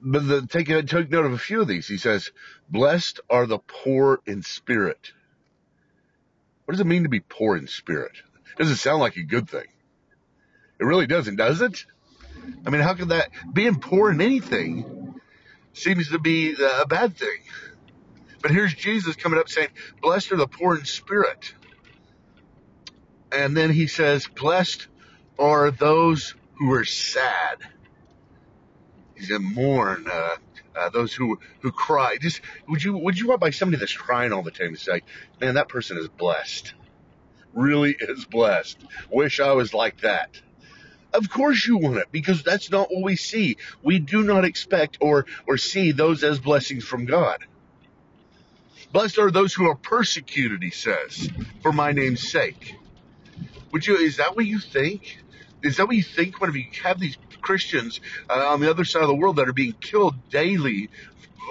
but 0.00 0.26
the, 0.26 0.46
take 0.46 0.66
take 0.66 1.10
note 1.10 1.26
of 1.26 1.32
a 1.32 1.38
few 1.38 1.60
of 1.60 1.68
these. 1.68 1.86
He 1.86 1.96
says, 1.96 2.32
"Blessed 2.68 3.20
are 3.30 3.46
the 3.46 3.58
poor 3.58 4.20
in 4.26 4.42
spirit." 4.42 5.12
What 6.64 6.72
does 6.72 6.80
it 6.80 6.86
mean 6.86 7.04
to 7.04 7.08
be 7.08 7.20
poor 7.20 7.56
in 7.56 7.68
spirit? 7.68 8.12
It 8.56 8.58
doesn't 8.58 8.76
sound 8.76 9.00
like 9.00 9.16
a 9.16 9.22
good 9.22 9.48
thing. 9.48 9.66
It 10.80 10.84
really 10.84 11.06
doesn't, 11.06 11.36
does 11.36 11.60
it? 11.60 11.84
I 12.66 12.70
mean, 12.70 12.80
how 12.80 12.94
could 12.94 13.10
that 13.10 13.30
being 13.52 13.76
poor 13.76 14.10
in 14.10 14.20
anything 14.20 15.02
seems 15.72 16.10
to 16.10 16.18
be 16.18 16.54
a 16.54 16.86
bad 16.86 17.16
thing. 17.16 17.38
But 18.42 18.50
here's 18.50 18.74
Jesus 18.74 19.16
coming 19.16 19.38
up 19.38 19.48
saying, 19.48 19.68
Blessed 20.02 20.32
are 20.32 20.36
the 20.36 20.48
poor 20.48 20.76
in 20.76 20.84
spirit. 20.84 21.54
And 23.30 23.56
then 23.56 23.70
he 23.70 23.86
says, 23.86 24.26
Blessed 24.26 24.88
are 25.38 25.70
those 25.70 26.34
who 26.58 26.72
are 26.72 26.84
sad. 26.84 27.58
He 29.16 29.24
said, 29.24 29.40
mourn, 29.40 30.06
uh, 30.10 30.36
uh, 30.74 30.88
those 30.90 31.14
who 31.14 31.38
who 31.60 31.70
cry. 31.70 32.16
Just 32.20 32.40
would 32.68 32.82
you 32.82 32.96
would 32.96 33.18
you 33.18 33.28
want 33.28 33.40
by 33.40 33.50
somebody 33.50 33.78
that's 33.78 33.96
crying 33.96 34.32
all 34.32 34.42
the 34.42 34.50
time 34.50 34.74
to 34.74 34.80
say, 34.80 35.02
man, 35.40 35.54
that 35.54 35.68
person 35.68 35.96
is 35.98 36.08
blessed, 36.08 36.74
really 37.54 37.94
is 37.98 38.24
blessed. 38.24 38.78
Wish 39.10 39.38
I 39.40 39.52
was 39.52 39.72
like 39.72 40.00
that. 40.00 40.40
Of 41.12 41.28
course 41.30 41.66
you 41.66 41.76
want 41.76 41.98
it 41.98 42.06
because 42.10 42.42
that's 42.42 42.70
not 42.70 42.88
what 42.90 43.04
we 43.04 43.16
see. 43.16 43.58
We 43.82 43.98
do 43.98 44.22
not 44.22 44.44
expect 44.44 44.98
or 45.00 45.26
or 45.46 45.58
see 45.58 45.92
those 45.92 46.24
as 46.24 46.40
blessings 46.40 46.84
from 46.84 47.04
God. 47.04 47.44
Blessed 48.92 49.18
are 49.18 49.30
those 49.30 49.54
who 49.54 49.66
are 49.68 49.74
persecuted, 49.74 50.62
he 50.62 50.70
says, 50.70 51.30
for 51.62 51.72
my 51.72 51.92
name's 51.92 52.30
sake. 52.30 52.76
Would 53.72 53.86
you? 53.86 53.96
Is 53.96 54.18
that 54.18 54.36
what 54.36 54.44
you 54.44 54.58
think? 54.58 55.18
Is 55.62 55.78
that 55.78 55.86
what 55.86 55.96
you 55.96 56.02
think 56.02 56.40
whenever 56.40 56.58
you 56.58 56.66
have 56.82 57.00
these 57.00 57.16
Christians 57.40 58.00
uh, 58.28 58.48
on 58.48 58.60
the 58.60 58.70
other 58.70 58.84
side 58.84 59.02
of 59.02 59.08
the 59.08 59.14
world 59.14 59.36
that 59.36 59.48
are 59.48 59.54
being 59.54 59.72
killed 59.72 60.28
daily 60.28 60.90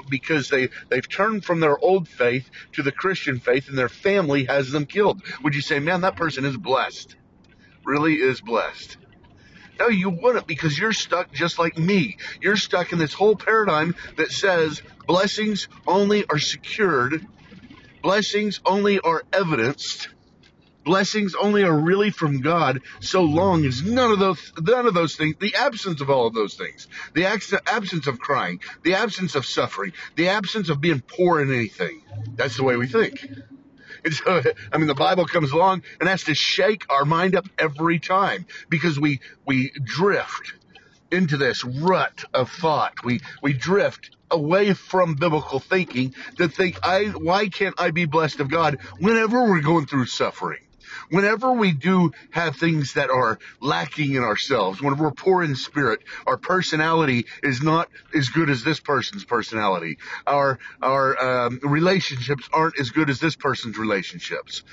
because 0.10 0.50
they 0.50 0.70
they've 0.90 1.08
turned 1.08 1.44
from 1.44 1.60
their 1.60 1.78
old 1.80 2.08
faith 2.08 2.50
to 2.74 2.84
the 2.84 2.92
Christian 2.92 3.40
faith 3.40 3.70
and 3.70 3.78
their 3.78 3.90
family 3.90 4.46
has 4.46 4.72
them 4.72 4.86
killed? 4.86 5.22
Would 5.44 5.56
you 5.56 5.62
say, 5.62 5.80
man, 5.80 6.02
that 6.02 6.16
person 6.16 6.46
is 6.46 6.58
blessed? 6.58 7.16
Really 7.86 8.16
is 8.16 8.40
blessed. 8.40 8.98
No, 9.82 9.88
you 9.88 10.12
wouldn't 10.12 10.46
because 10.46 10.78
you're 10.78 10.94
stuck 10.94 11.32
just 11.32 11.58
like 11.58 11.76
me. 11.76 12.18
You're 12.40 12.56
stuck 12.56 12.92
in 12.94 13.00
this 13.00 13.16
whole 13.16 13.36
paradigm 13.36 13.96
that 14.16 14.32
says 14.32 14.80
blessings 15.08 15.68
only 15.88 16.24
are 16.30 16.38
secured, 16.38 17.26
blessings 18.04 18.62
only 18.64 19.00
are 19.00 19.24
evidenced, 19.34 20.08
blessings 20.86 21.34
only 21.34 21.64
are 21.64 21.76
really 21.76 22.12
from 22.12 22.42
God 22.42 22.82
so 23.00 23.24
long 23.24 23.66
as 23.66 23.82
none 23.82 24.12
of 24.12 24.20
those 24.20 24.54
none 24.60 24.86
of 24.86 24.94
those 24.94 25.16
things 25.16 25.36
the 25.40 25.56
absence 25.56 26.00
of 26.00 26.12
all 26.12 26.28
of 26.28 26.36
those 26.36 26.54
things 26.54 26.88
the 27.16 27.26
absence 27.26 28.06
of 28.06 28.20
crying 28.20 28.60
the 28.84 28.94
absence 28.94 29.34
of 29.34 29.48
suffering 29.48 29.94
the 30.16 30.30
absence 30.30 30.70
of 30.70 30.80
being 30.80 31.02
poor 31.02 31.42
in 31.42 31.52
anything 31.52 32.04
that's 32.36 32.58
the 32.58 32.64
way 32.64 32.78
we 32.78 32.88
think 32.88 33.28
and 34.06 34.14
so 34.16 34.44
I 34.72 34.78
mean 34.78 34.88
the 34.88 34.96
Bible 34.96 35.26
comes 35.26 35.52
along 35.52 35.84
and 36.00 36.10
has 36.10 36.24
to 36.26 36.36
shake 36.36 36.86
our 36.90 37.06
mind 37.06 37.36
up 37.36 37.48
every 37.58 38.00
time 38.00 38.46
because 38.70 39.00
we 39.00 39.22
we 39.46 39.72
drift 39.84 40.54
into 41.12 41.38
this 41.38 41.64
rut 41.64 42.24
of 42.34 42.50
thought. 42.50 42.94
We 43.04 43.22
we 43.42 43.54
drift 43.54 44.16
away 44.32 44.74
from 44.74 45.16
biblical 45.16 45.60
thinking 45.60 46.16
to 46.38 46.48
think 46.48 46.80
I 46.84 47.06
why 47.08 47.50
can't 47.50 47.76
I 47.80 47.92
be 47.92 48.06
blessed 48.06 48.40
of 48.40 48.50
God 48.50 48.80
whenever 49.00 49.44
we're 49.50 49.62
going 49.62 49.88
through 49.88 50.06
suffering 50.08 50.62
whenever 51.12 51.52
we 51.52 51.74
do 51.74 52.12
have 52.32 52.56
things 52.56 52.94
that 52.94 53.10
are 53.10 53.38
lacking 53.60 54.16
in 54.16 54.24
ourselves, 54.24 54.82
whenever 54.82 55.04
we're 55.04 55.12
poor 55.12 55.44
in 55.44 55.56
spirit, 55.56 56.02
our 56.26 56.38
personality 56.38 57.26
is 57.44 57.62
not 57.62 57.90
as 58.16 58.30
good 58.30 58.50
as 58.50 58.64
this 58.64 58.80
person's 58.80 59.24
personality. 59.24 59.98
Our 60.26 60.58
our 60.82 61.46
um, 61.46 61.60
relationships 61.62 62.50
aren't 62.52 62.80
as 62.80 62.90
good 62.90 63.10
as 63.10 63.20
this 63.20 63.36
person's 63.36 63.78
relationships. 63.78 64.64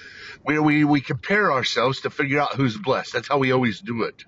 We, 0.45 0.59
we 0.59 0.85
we 0.85 1.01
compare 1.01 1.53
ourselves 1.53 2.01
to 2.03 2.11
figure 2.11 2.41
out 2.41 2.55
who's 2.55 2.77
blessed. 2.77 3.13
That's 3.13 3.29
how 3.29 3.39
we 3.39 3.53
always 3.53 3.81
do 3.81 4.05
it. 4.05 4.25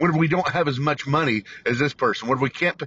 If 0.00 0.16
we 0.16 0.28
don't 0.28 0.48
have 0.48 0.66
as 0.66 0.78
much 0.78 1.06
money 1.06 1.44
as 1.64 1.78
this 1.78 1.94
person? 1.94 2.28
If 2.28 2.40
we 2.40 2.50
can't? 2.50 2.82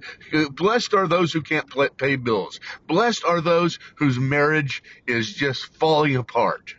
Blessed 0.50 0.92
are 0.94 1.06
those 1.06 1.32
who 1.32 1.40
can't 1.40 1.66
pay 1.96 2.16
bills. 2.16 2.60
Blessed 2.86 3.24
are 3.24 3.40
those 3.40 3.78
whose 3.96 4.18
marriage 4.18 4.82
is 5.06 5.32
just 5.32 5.64
falling 5.76 6.16
apart 6.16 6.74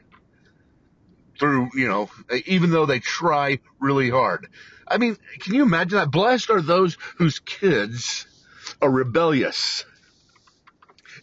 through, 1.39 1.69
you 1.74 1.88
know, 1.88 2.10
even 2.46 2.72
though 2.72 2.86
they 2.86 3.00
try 3.00 3.60
really 3.79 4.10
hard. 4.10 4.48
I 4.88 4.98
mean, 4.98 5.17
can 5.39 5.55
you 5.55 5.63
imagine 5.63 5.98
that? 5.98 6.12
Blessed 6.12 6.50
are 6.50 6.62
those 6.62 6.98
whose 7.17 7.39
kids 7.39 8.27
are 8.81 8.89
rebellious 8.89 9.86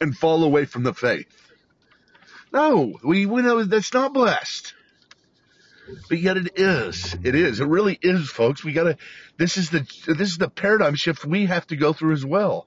and 0.00 0.16
fall 0.16 0.44
away 0.44 0.64
from 0.64 0.82
the 0.82 0.94
faith. 0.94 1.26
No, 2.52 2.94
we, 3.02 3.26
we 3.26 3.42
know 3.42 3.62
that's 3.64 3.92
not 3.92 4.14
blessed. 4.14 4.74
But 6.08 6.18
yet 6.18 6.36
it 6.36 6.58
is. 6.58 7.14
It 7.22 7.34
is. 7.34 7.60
It 7.60 7.66
really 7.66 7.98
is, 8.00 8.28
folks. 8.28 8.64
We 8.64 8.72
gotta, 8.72 8.96
this 9.36 9.56
is 9.56 9.70
the, 9.70 9.80
this 10.06 10.30
is 10.30 10.38
the 10.38 10.48
paradigm 10.48 10.94
shift 10.94 11.24
we 11.24 11.46
have 11.46 11.66
to 11.68 11.76
go 11.76 11.92
through 11.92 12.14
as 12.14 12.24
well. 12.24 12.66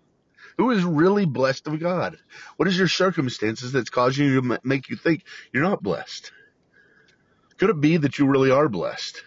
Who 0.57 0.71
is 0.71 0.83
really 0.83 1.25
blessed 1.25 1.67
of 1.67 1.79
God? 1.79 2.17
What 2.57 2.67
is 2.67 2.77
your 2.77 2.87
circumstances 2.87 3.71
that's 3.71 3.89
causing 3.89 4.25
you 4.25 4.41
to 4.41 4.59
make 4.63 4.89
you 4.89 4.95
think 4.95 5.23
you're 5.53 5.63
not 5.63 5.81
blessed? 5.81 6.31
Could 7.59 7.69
it 7.69 7.81
be 7.81 7.97
that 7.97 8.19
you 8.19 8.27
really 8.27 8.51
are 8.51 8.69
blessed? 8.69 9.23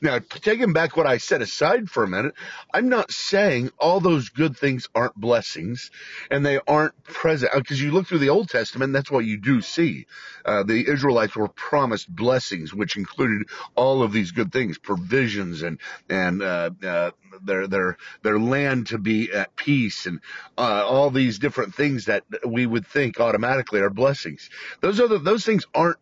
Now, 0.00 0.18
taking 0.18 0.72
back 0.72 0.96
what 0.96 1.06
I 1.06 1.18
said 1.18 1.42
aside 1.42 1.90
for 1.90 2.04
a 2.04 2.08
minute, 2.08 2.34
I'm 2.72 2.88
not 2.88 3.10
saying 3.10 3.70
all 3.78 4.00
those 4.00 4.30
good 4.30 4.56
things 4.56 4.88
aren't 4.94 5.14
blessings 5.14 5.90
and 6.30 6.44
they 6.44 6.58
aren't 6.66 7.02
present. 7.04 7.52
Because 7.54 7.80
you 7.80 7.92
look 7.92 8.06
through 8.06 8.20
the 8.20 8.30
Old 8.30 8.48
Testament, 8.48 8.92
that's 8.92 9.10
what 9.10 9.24
you 9.24 9.38
do 9.38 9.60
see. 9.60 10.06
Uh, 10.44 10.62
the 10.62 10.88
Israelites 10.90 11.36
were 11.36 11.48
promised 11.48 12.14
blessings, 12.14 12.72
which 12.72 12.96
included 12.96 13.48
all 13.74 14.02
of 14.02 14.12
these 14.12 14.30
good 14.30 14.52
things, 14.52 14.78
provisions 14.78 15.62
and 15.62 15.78
and 16.08 16.42
uh, 16.42 16.70
uh, 16.86 17.10
their 17.42 17.66
their 17.66 17.96
their 18.22 18.38
land 18.38 18.88
to 18.88 18.98
be 18.98 19.32
at 19.32 19.54
peace 19.56 20.06
and 20.06 20.20
uh, 20.56 20.84
all 20.86 21.10
these 21.10 21.38
different 21.38 21.74
things 21.74 22.06
that 22.06 22.24
we 22.46 22.66
would 22.66 22.86
think 22.86 23.20
automatically 23.20 23.80
are 23.80 23.90
blessings. 23.90 24.48
Those 24.80 24.96
the, 24.96 25.18
those 25.18 25.44
things 25.44 25.66
aren't 25.74 25.98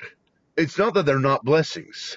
it's 0.57 0.79
not 0.79 0.95
that 0.95 1.07
they're 1.07 1.19
not 1.19 1.45
blessings 1.45 2.17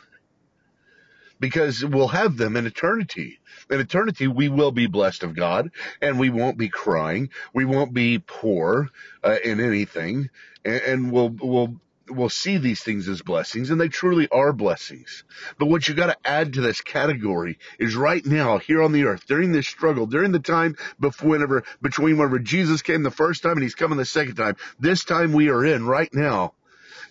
because 1.39 1.83
we'll 1.83 2.07
have 2.07 2.37
them 2.37 2.55
in 2.55 2.65
eternity. 2.65 3.39
In 3.69 3.79
eternity, 3.79 4.27
we 4.27 4.49
will 4.49 4.71
be 4.71 4.87
blessed 4.87 5.23
of 5.23 5.35
God 5.35 5.71
and 6.01 6.19
we 6.19 6.29
won't 6.29 6.57
be 6.57 6.69
crying. 6.69 7.29
We 7.53 7.65
won't 7.65 7.93
be 7.93 8.19
poor 8.19 8.89
uh, 9.23 9.37
in 9.43 9.59
anything 9.59 10.29
and, 10.65 10.81
and 10.81 11.11
we'll, 11.11 11.29
we'll, 11.29 11.75
we'll 12.09 12.29
see 12.29 12.57
these 12.57 12.81
things 12.81 13.07
as 13.07 13.21
blessings 13.21 13.69
and 13.69 13.79
they 13.79 13.89
truly 13.89 14.27
are 14.29 14.53
blessings. 14.53 15.23
But 15.59 15.67
what 15.67 15.87
you 15.87 15.93
got 15.93 16.07
to 16.07 16.17
add 16.27 16.53
to 16.53 16.61
this 16.61 16.81
category 16.81 17.59
is 17.79 17.95
right 17.95 18.25
now 18.25 18.57
here 18.57 18.81
on 18.81 18.91
the 18.91 19.05
earth 19.05 19.27
during 19.27 19.51
this 19.51 19.67
struggle, 19.67 20.05
during 20.05 20.31
the 20.31 20.39
time 20.39 20.75
before 20.99 21.29
whenever, 21.29 21.63
between 21.81 22.17
whenever 22.17 22.39
Jesus 22.39 22.81
came 22.81 23.03
the 23.03 23.11
first 23.11 23.43
time 23.43 23.53
and 23.53 23.63
he's 23.63 23.75
coming 23.75 23.97
the 23.97 24.05
second 24.05 24.35
time, 24.35 24.55
this 24.79 25.03
time 25.03 25.33
we 25.33 25.49
are 25.49 25.65
in 25.65 25.85
right 25.85 26.13
now 26.13 26.53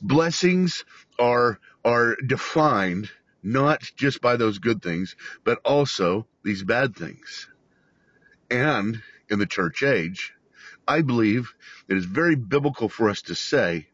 blessings 0.01 0.85
are 1.19 1.59
are 1.85 2.17
defined 2.17 3.11
not 3.43 3.81
just 3.97 4.21
by 4.21 4.37
those 4.37 4.59
good 4.59 4.83
things, 4.83 5.15
but 5.45 5.61
also 5.65 6.27
these 6.43 6.65
bad 6.65 6.97
things. 6.97 7.49
And 8.51 9.03
in 9.31 9.39
the 9.39 9.47
church 9.47 9.83
age, 9.83 10.35
I 10.87 11.03
believe 11.03 11.55
it 11.89 11.97
is 11.97 12.05
very 12.05 12.35
biblical 12.35 12.89
for 12.89 13.09
us 13.09 13.23
to 13.23 13.35
say 13.35 13.87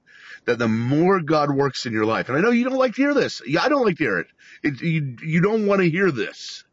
that 0.45 0.59
the 0.59 0.69
more 0.69 1.21
God 1.21 1.51
works 1.51 1.87
in 1.87 1.93
your 1.93 2.07
life, 2.07 2.29
and 2.29 2.37
I 2.37 2.41
know 2.41 2.51
you 2.51 2.65
don't 2.65 2.79
like 2.79 2.95
to 2.95 3.03
hear 3.03 3.15
this. 3.15 3.43
Yeah, 3.47 3.63
I 3.63 3.69
don't 3.69 3.85
like 3.85 3.99
to 3.99 4.05
hear 4.05 4.19
it. 4.19 4.27
it 4.63 4.81
you, 4.81 5.17
you 5.23 5.41
don't 5.41 5.67
want 5.67 5.81
to 5.81 5.91
hear 5.91 6.11
this. 6.11 6.65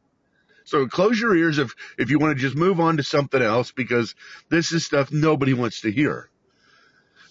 So 0.63 0.87
close 0.87 1.19
your 1.19 1.35
ears 1.35 1.57
if, 1.57 1.73
if 1.97 2.11
you 2.11 2.19
want 2.19 2.37
to 2.37 2.41
just 2.41 2.55
move 2.55 2.79
on 2.79 2.97
to 2.97 3.03
something 3.03 3.41
else 3.41 3.71
because 3.71 4.13
this 4.49 4.71
is 4.71 4.85
stuff 4.85 5.11
nobody 5.11 5.53
wants 5.53 5.81
to 5.81 5.91
hear. 5.91 6.29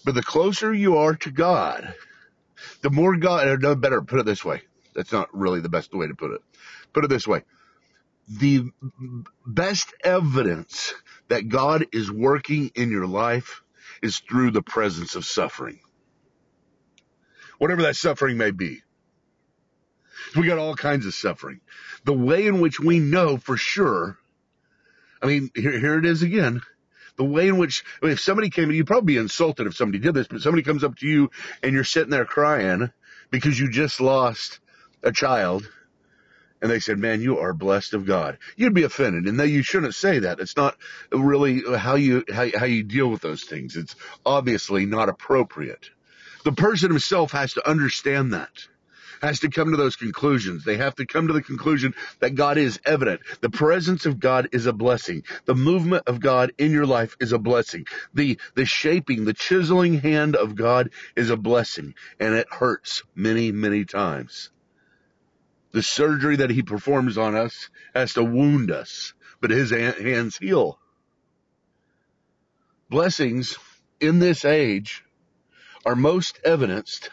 But 0.03 0.15
the 0.15 0.23
closer 0.23 0.73
you 0.73 0.97
are 0.97 1.15
to 1.15 1.31
God, 1.31 1.93
the 2.81 2.89
more 2.89 3.15
God, 3.17 3.47
or 3.47 3.57
no, 3.57 3.75
better 3.75 4.01
put 4.01 4.19
it 4.19 4.25
this 4.25 4.43
way. 4.43 4.61
That's 4.95 5.11
not 5.11 5.29
really 5.33 5.61
the 5.61 5.69
best 5.69 5.93
way 5.93 6.07
to 6.07 6.15
put 6.15 6.31
it. 6.31 6.41
Put 6.93 7.05
it 7.05 7.09
this 7.09 7.27
way. 7.27 7.43
The 8.27 8.69
best 9.45 9.93
evidence 10.03 10.93
that 11.29 11.49
God 11.49 11.87
is 11.91 12.11
working 12.11 12.71
in 12.75 12.91
your 12.91 13.07
life 13.07 13.61
is 14.01 14.19
through 14.19 14.51
the 14.51 14.61
presence 14.61 15.15
of 15.15 15.25
suffering. 15.25 15.79
Whatever 17.57 17.83
that 17.83 17.95
suffering 17.95 18.37
may 18.37 18.51
be. 18.51 18.81
We 20.35 20.47
got 20.47 20.57
all 20.57 20.75
kinds 20.75 21.05
of 21.05 21.13
suffering. 21.13 21.61
The 22.05 22.13
way 22.13 22.47
in 22.47 22.61
which 22.61 22.79
we 22.79 22.99
know 22.99 23.37
for 23.37 23.57
sure, 23.57 24.17
I 25.21 25.25
mean, 25.25 25.49
here, 25.55 25.77
here 25.77 25.97
it 25.97 26.05
is 26.05 26.21
again 26.21 26.61
the 27.19 27.25
way 27.25 27.49
in 27.49 27.57
which 27.57 27.83
if 28.01 28.21
somebody 28.21 28.49
came, 28.49 28.71
you'd 28.71 28.87
probably 28.87 29.13
be 29.13 29.19
insulted 29.19 29.67
if 29.67 29.75
somebody 29.75 29.99
did 29.99 30.13
this, 30.13 30.27
but 30.27 30.39
somebody 30.39 30.63
comes 30.63 30.85
up 30.85 30.95
to 30.95 31.05
you 31.05 31.29
and 31.61 31.73
you're 31.73 31.83
sitting 31.83 32.09
there 32.09 32.23
crying 32.23 32.91
because 33.29 33.59
you 33.59 33.69
just 33.69 33.99
lost 33.99 34.61
a 35.03 35.11
child 35.11 35.69
and 36.61 36.71
they 36.71 36.79
said, 36.79 36.97
"Man, 36.97 37.21
you 37.21 37.39
are 37.39 37.53
blessed 37.53 37.93
of 37.93 38.05
God." 38.05 38.37
You'd 38.55 38.73
be 38.73 38.83
offended, 38.83 39.25
and 39.25 39.37
they, 39.37 39.47
you 39.47 39.63
shouldn't 39.63 39.95
say 39.95 40.19
that. 40.19 40.39
It's 40.39 40.55
not 40.55 40.77
really 41.11 41.61
how 41.77 41.95
you 41.95 42.23
how, 42.31 42.49
how 42.57 42.65
you 42.65 42.83
deal 42.83 43.09
with 43.09 43.21
those 43.21 43.43
things. 43.43 43.75
It's 43.75 43.95
obviously 44.25 44.85
not 44.85 45.09
appropriate. 45.09 45.89
The 46.45 46.53
person 46.53 46.89
himself 46.89 47.33
has 47.33 47.53
to 47.53 47.69
understand 47.69 48.33
that 48.33 48.65
has 49.21 49.39
to 49.41 49.49
come 49.49 49.71
to 49.71 49.77
those 49.77 49.95
conclusions. 49.95 50.63
They 50.63 50.77
have 50.77 50.95
to 50.95 51.05
come 51.05 51.27
to 51.27 51.33
the 51.33 51.41
conclusion 51.41 51.93
that 52.19 52.35
God 52.35 52.57
is 52.57 52.79
evident. 52.85 53.21
The 53.41 53.49
presence 53.49 54.05
of 54.05 54.19
God 54.19 54.49
is 54.51 54.65
a 54.65 54.73
blessing. 54.73 55.23
The 55.45 55.55
movement 55.55 56.03
of 56.07 56.19
God 56.19 56.53
in 56.57 56.71
your 56.71 56.85
life 56.85 57.15
is 57.19 57.31
a 57.31 57.39
blessing. 57.39 57.85
The, 58.13 58.39
the 58.55 58.65
shaping, 58.65 59.25
the 59.25 59.33
chiseling 59.33 59.95
hand 59.95 60.35
of 60.35 60.55
God 60.55 60.91
is 61.15 61.29
a 61.29 61.37
blessing. 61.37 61.93
And 62.19 62.33
it 62.33 62.47
hurts 62.49 63.03
many, 63.15 63.51
many 63.51 63.85
times. 63.85 64.49
The 65.71 65.83
surgery 65.83 66.37
that 66.37 66.49
he 66.49 66.63
performs 66.63 67.17
on 67.17 67.35
us 67.35 67.69
has 67.93 68.13
to 68.13 68.23
wound 68.23 68.71
us, 68.71 69.13
but 69.39 69.51
his 69.51 69.69
hands 69.69 70.37
heal. 70.37 70.79
Blessings 72.89 73.57
in 73.99 74.17
this 74.17 74.45
age 74.45 75.03
are 75.85 75.95
most 75.95 76.39
evidenced 76.43 77.11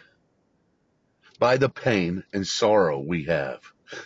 by 1.37 1.57
the 1.57 1.69
pain 1.69 2.25
and 2.33 2.47
sorrow 2.47 2.99
we 2.99 3.25
have, 3.25 3.61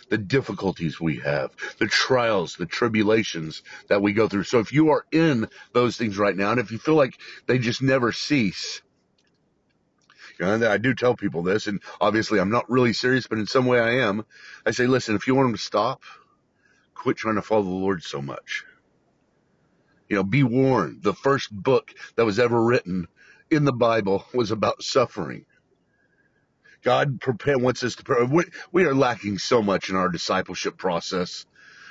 the 0.09 0.17
difficulties 0.17 0.99
we 0.99 1.17
have, 1.19 1.51
the 1.79 1.87
trials, 1.87 2.55
the 2.55 2.65
tribulations 2.65 3.63
that 3.87 4.01
we 4.01 4.13
go 4.13 4.27
through. 4.27 4.43
So 4.43 4.59
if 4.59 4.73
you 4.73 4.89
are 4.89 5.05
in 5.11 5.47
those 5.73 5.97
things 5.97 6.17
right 6.17 6.35
now, 6.35 6.51
and 6.51 6.59
if 6.59 6.71
you 6.71 6.77
feel 6.77 6.95
like 6.95 7.17
they 7.47 7.57
just 7.57 7.81
never 7.81 8.11
cease, 8.11 8.81
know, 10.41 10.71
I 10.71 10.77
do 10.77 10.93
tell 10.93 11.15
people 11.15 11.43
this, 11.43 11.67
and 11.67 11.81
obviously 11.99 12.39
I'm 12.39 12.49
not 12.49 12.69
really 12.69 12.93
serious, 12.93 13.27
but 13.27 13.37
in 13.37 13.47
some 13.47 13.65
way 13.65 13.79
I 13.79 14.07
am. 14.07 14.25
I 14.65 14.71
say, 14.71 14.87
listen, 14.87 15.15
if 15.15 15.27
you 15.27 15.35
want 15.35 15.47
them 15.49 15.55
to 15.55 15.61
stop, 15.61 16.03
quit 16.93 17.17
trying 17.17 17.35
to 17.35 17.41
follow 17.41 17.63
the 17.63 17.69
Lord 17.69 18.03
so 18.03 18.21
much. 18.21 18.65
You 20.09 20.17
know, 20.17 20.23
be 20.23 20.43
warned. 20.43 21.03
The 21.03 21.13
first 21.13 21.51
book 21.51 21.93
that 22.15 22.25
was 22.25 22.39
ever 22.39 22.61
written 22.61 23.07
in 23.49 23.63
the 23.65 23.73
Bible 23.73 24.25
was 24.33 24.51
about 24.51 24.83
suffering. 24.83 25.45
God 26.83 27.21
prepare, 27.21 27.57
wants 27.57 27.83
us 27.83 27.95
to, 27.95 28.27
we, 28.31 28.43
we 28.71 28.85
are 28.85 28.95
lacking 28.95 29.37
so 29.37 29.61
much 29.61 29.89
in 29.89 29.95
our 29.95 30.09
discipleship 30.09 30.77
process 30.77 31.45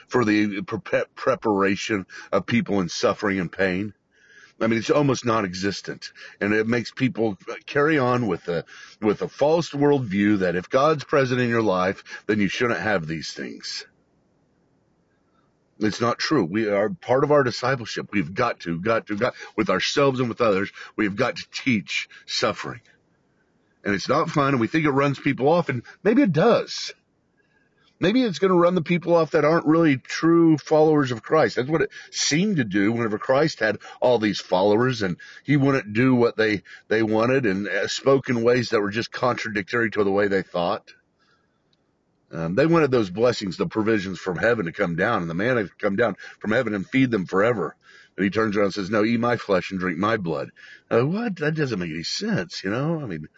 for 0.08 0.24
the 0.24 0.62
pre- 0.62 1.04
preparation 1.14 2.06
of 2.32 2.46
people 2.46 2.80
in 2.80 2.88
suffering 2.88 3.38
and 3.38 3.50
pain. 3.50 3.94
I 4.60 4.66
mean, 4.66 4.78
it's 4.78 4.90
almost 4.90 5.24
non-existent, 5.24 6.12
and 6.40 6.52
it 6.52 6.66
makes 6.66 6.90
people 6.90 7.38
carry 7.64 7.98
on 7.98 8.26
with 8.26 8.46
a 8.48 8.64
with 9.00 9.22
a 9.22 9.28
false 9.28 9.70
worldview 9.70 10.40
that 10.40 10.54
if 10.54 10.68
God's 10.68 11.04
present 11.04 11.40
in 11.40 11.48
your 11.48 11.62
life, 11.62 12.04
then 12.26 12.40
you 12.40 12.48
shouldn't 12.48 12.80
have 12.80 13.06
these 13.06 13.32
things. 13.32 13.86
It's 15.78 16.00
not 16.00 16.18
true. 16.18 16.44
We 16.44 16.68
are 16.68 16.90
part 16.90 17.24
of 17.24 17.32
our 17.32 17.42
discipleship. 17.42 18.08
We've 18.12 18.34
got 18.34 18.60
to, 18.60 18.78
got 18.78 19.06
to, 19.06 19.16
got 19.16 19.34
with 19.56 19.70
ourselves 19.70 20.20
and 20.20 20.28
with 20.28 20.42
others. 20.42 20.70
We've 20.94 21.16
got 21.16 21.36
to 21.36 21.46
teach 21.50 22.06
suffering 22.26 22.82
and 23.84 23.94
it's 23.94 24.08
not 24.08 24.30
fun 24.30 24.48
and 24.48 24.60
we 24.60 24.66
think 24.66 24.84
it 24.84 24.90
runs 24.90 25.18
people 25.18 25.48
off 25.48 25.68
and 25.68 25.82
maybe 26.02 26.22
it 26.22 26.32
does. 26.32 26.92
Maybe 28.02 28.22
it's 28.22 28.38
going 28.38 28.52
to 28.52 28.58
run 28.58 28.74
the 28.74 28.82
people 28.82 29.14
off 29.14 29.32
that 29.32 29.44
aren't 29.44 29.66
really 29.66 29.98
true 29.98 30.56
followers 30.56 31.10
of 31.10 31.22
Christ. 31.22 31.56
That's 31.56 31.68
what 31.68 31.82
it 31.82 31.90
seemed 32.10 32.56
to 32.56 32.64
do 32.64 32.92
whenever 32.92 33.18
Christ 33.18 33.60
had 33.60 33.78
all 34.00 34.18
these 34.18 34.40
followers 34.40 35.02
and 35.02 35.18
he 35.44 35.58
wouldn't 35.58 35.92
do 35.92 36.14
what 36.14 36.34
they, 36.34 36.62
they 36.88 37.02
wanted 37.02 37.44
and 37.44 37.68
uh, 37.68 37.88
spoke 37.88 38.30
in 38.30 38.42
ways 38.42 38.70
that 38.70 38.80
were 38.80 38.90
just 38.90 39.12
contradictory 39.12 39.90
to 39.90 40.02
the 40.02 40.10
way 40.10 40.28
they 40.28 40.42
thought. 40.42 40.94
Um, 42.32 42.54
they 42.54 42.64
wanted 42.64 42.90
those 42.90 43.10
blessings, 43.10 43.56
the 43.56 43.66
provisions 43.66 44.18
from 44.18 44.38
heaven 44.38 44.64
to 44.66 44.72
come 44.72 44.96
down 44.96 45.20
and 45.20 45.30
the 45.30 45.34
manna 45.34 45.64
to 45.64 45.70
come 45.78 45.96
down 45.96 46.16
from 46.38 46.52
heaven 46.52 46.74
and 46.74 46.88
feed 46.88 47.10
them 47.10 47.26
forever. 47.26 47.76
And 48.16 48.24
he 48.24 48.30
turns 48.30 48.56
around 48.56 48.66
and 48.66 48.74
says, 48.74 48.90
no, 48.90 49.04
eat 49.04 49.20
my 49.20 49.36
flesh 49.36 49.70
and 49.70 49.80
drink 49.80 49.98
my 49.98 50.16
blood. 50.16 50.50
Uh, 50.90 51.06
what? 51.06 51.36
That 51.36 51.54
doesn't 51.54 51.78
make 51.78 51.90
any 51.90 52.02
sense, 52.02 52.62
you 52.64 52.70
know? 52.70 53.00
I 53.00 53.06
mean, 53.06 53.28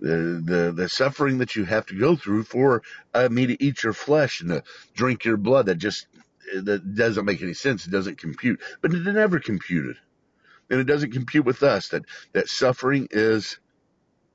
the, 0.00 0.42
the, 0.44 0.72
the 0.74 0.88
suffering 0.88 1.38
that 1.38 1.56
you 1.56 1.64
have 1.64 1.86
to 1.86 1.98
go 1.98 2.16
through 2.16 2.44
for 2.44 2.82
uh, 3.14 3.28
me 3.30 3.46
to 3.46 3.62
eat 3.62 3.82
your 3.82 3.92
flesh 3.92 4.40
and 4.40 4.50
to 4.50 4.62
drink 4.94 5.24
your 5.24 5.36
blood 5.36 5.66
that 5.66 5.76
just 5.76 6.06
that 6.54 6.94
doesn't 6.94 7.24
make 7.24 7.42
any 7.42 7.54
sense. 7.54 7.86
It 7.86 7.90
doesn't 7.90 8.18
compute, 8.18 8.60
but 8.80 8.94
it 8.94 9.02
never 9.04 9.40
computed, 9.40 9.96
and 10.70 10.80
it 10.80 10.84
doesn't 10.84 11.12
compute 11.12 11.44
with 11.44 11.62
us 11.62 11.88
that 11.88 12.04
that 12.32 12.48
suffering 12.48 13.08
is. 13.10 13.58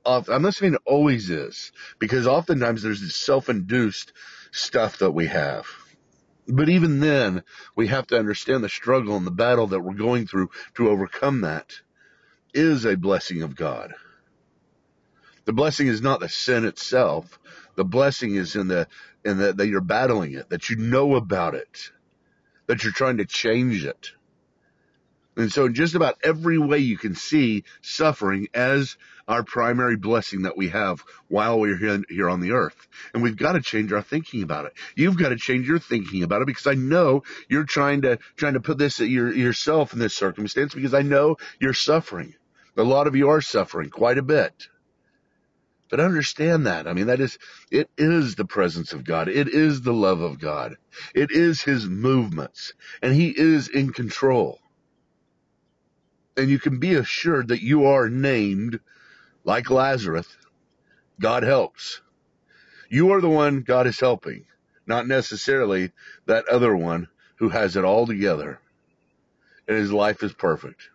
I'm 0.04 0.42
not 0.42 0.54
saying 0.54 0.74
it 0.74 0.80
always 0.84 1.30
is, 1.30 1.70
because 2.00 2.26
oftentimes 2.26 2.82
there's 2.82 3.00
this 3.00 3.14
self-induced 3.14 4.12
stuff 4.50 4.98
that 4.98 5.12
we 5.12 5.28
have. 5.28 5.66
But 6.48 6.68
even 6.68 6.98
then, 6.98 7.44
we 7.76 7.86
have 7.86 8.08
to 8.08 8.18
understand 8.18 8.64
the 8.64 8.68
struggle 8.68 9.16
and 9.16 9.24
the 9.24 9.30
battle 9.30 9.68
that 9.68 9.80
we're 9.80 9.94
going 9.94 10.26
through 10.26 10.50
to 10.74 10.88
overcome 10.88 11.42
that 11.42 11.72
is 12.52 12.84
a 12.84 12.96
blessing 12.96 13.42
of 13.42 13.54
God. 13.54 13.94
The 15.44 15.52
blessing 15.52 15.88
is 15.88 16.00
not 16.00 16.20
the 16.20 16.28
sin 16.28 16.64
itself. 16.64 17.38
The 17.74 17.84
blessing 17.84 18.34
is 18.34 18.54
in 18.54 18.68
the 18.68 18.86
in 19.24 19.38
the, 19.38 19.52
that 19.52 19.68
you're 19.68 19.80
battling 19.80 20.32
it, 20.32 20.50
that 20.50 20.68
you 20.68 20.76
know 20.76 21.14
about 21.14 21.54
it, 21.54 21.90
that 22.66 22.82
you're 22.82 22.92
trying 22.92 23.18
to 23.18 23.24
change 23.24 23.84
it. 23.84 24.12
And 25.36 25.50
so 25.50 25.64
in 25.64 25.74
just 25.74 25.94
about 25.94 26.18
every 26.22 26.58
way 26.58 26.78
you 26.78 26.98
can 26.98 27.14
see 27.14 27.64
suffering 27.80 28.48
as 28.52 28.96
our 29.26 29.42
primary 29.42 29.96
blessing 29.96 30.42
that 30.42 30.58
we 30.58 30.68
have 30.68 31.02
while 31.28 31.58
we're 31.58 31.78
here, 31.78 32.02
here 32.08 32.28
on 32.28 32.40
the 32.40 32.52
earth. 32.52 32.88
And 33.14 33.22
we've 33.22 33.36
got 33.36 33.52
to 33.52 33.62
change 33.62 33.92
our 33.92 34.02
thinking 34.02 34.42
about 34.42 34.66
it. 34.66 34.74
You've 34.94 35.16
got 35.16 35.30
to 35.30 35.36
change 35.36 35.66
your 35.66 35.78
thinking 35.78 36.22
about 36.22 36.42
it 36.42 36.46
because 36.46 36.66
I 36.66 36.74
know 36.74 37.22
you're 37.48 37.64
trying 37.64 38.02
to, 38.02 38.18
trying 38.36 38.54
to 38.54 38.60
put 38.60 38.76
this 38.76 39.00
your, 39.00 39.32
yourself 39.32 39.94
in 39.94 40.00
this 40.00 40.14
circumstance 40.14 40.74
because 40.74 40.92
I 40.92 41.02
know 41.02 41.36
you're 41.58 41.72
suffering. 41.72 42.34
A 42.76 42.82
lot 42.82 43.06
of 43.06 43.16
you 43.16 43.30
are 43.30 43.40
suffering 43.40 43.88
quite 43.88 44.18
a 44.18 44.22
bit. 44.22 44.68
But 45.92 46.00
understand 46.00 46.66
that. 46.68 46.88
I 46.88 46.94
mean, 46.94 47.08
that 47.08 47.20
is, 47.20 47.38
it 47.70 47.90
is 47.98 48.34
the 48.34 48.46
presence 48.46 48.94
of 48.94 49.04
God. 49.04 49.28
It 49.28 49.46
is 49.46 49.82
the 49.82 49.92
love 49.92 50.22
of 50.22 50.40
God. 50.40 50.78
It 51.14 51.30
is 51.30 51.60
his 51.60 51.86
movements 51.86 52.72
and 53.02 53.14
he 53.14 53.28
is 53.28 53.68
in 53.68 53.92
control. 53.92 54.58
And 56.34 56.48
you 56.48 56.58
can 56.58 56.78
be 56.78 56.94
assured 56.94 57.48
that 57.48 57.62
you 57.62 57.84
are 57.88 58.08
named 58.08 58.80
like 59.44 59.68
Lazarus. 59.68 60.26
God 61.20 61.42
helps. 61.42 62.00
You 62.88 63.12
are 63.12 63.20
the 63.20 63.28
one 63.28 63.60
God 63.60 63.86
is 63.86 64.00
helping, 64.00 64.46
not 64.86 65.06
necessarily 65.06 65.92
that 66.24 66.48
other 66.48 66.74
one 66.74 67.08
who 67.36 67.50
has 67.50 67.76
it 67.76 67.84
all 67.84 68.06
together 68.06 68.60
and 69.68 69.76
his 69.76 69.92
life 69.92 70.22
is 70.22 70.32
perfect 70.32 70.88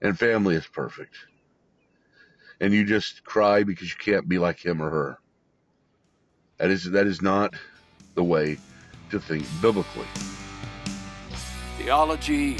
and 0.00 0.18
family 0.18 0.54
is 0.54 0.66
perfect 0.66 1.14
and 2.60 2.72
you 2.72 2.84
just 2.84 3.24
cry 3.24 3.62
because 3.62 3.90
you 3.90 3.96
can't 3.98 4.28
be 4.28 4.38
like 4.38 4.64
him 4.64 4.82
or 4.82 4.90
her. 4.90 5.18
That 6.58 6.70
is 6.70 6.90
that 6.90 7.06
is 7.06 7.22
not 7.22 7.54
the 8.14 8.24
way 8.24 8.58
to 9.10 9.20
think 9.20 9.44
biblically. 9.62 10.06
Theology 11.78 12.56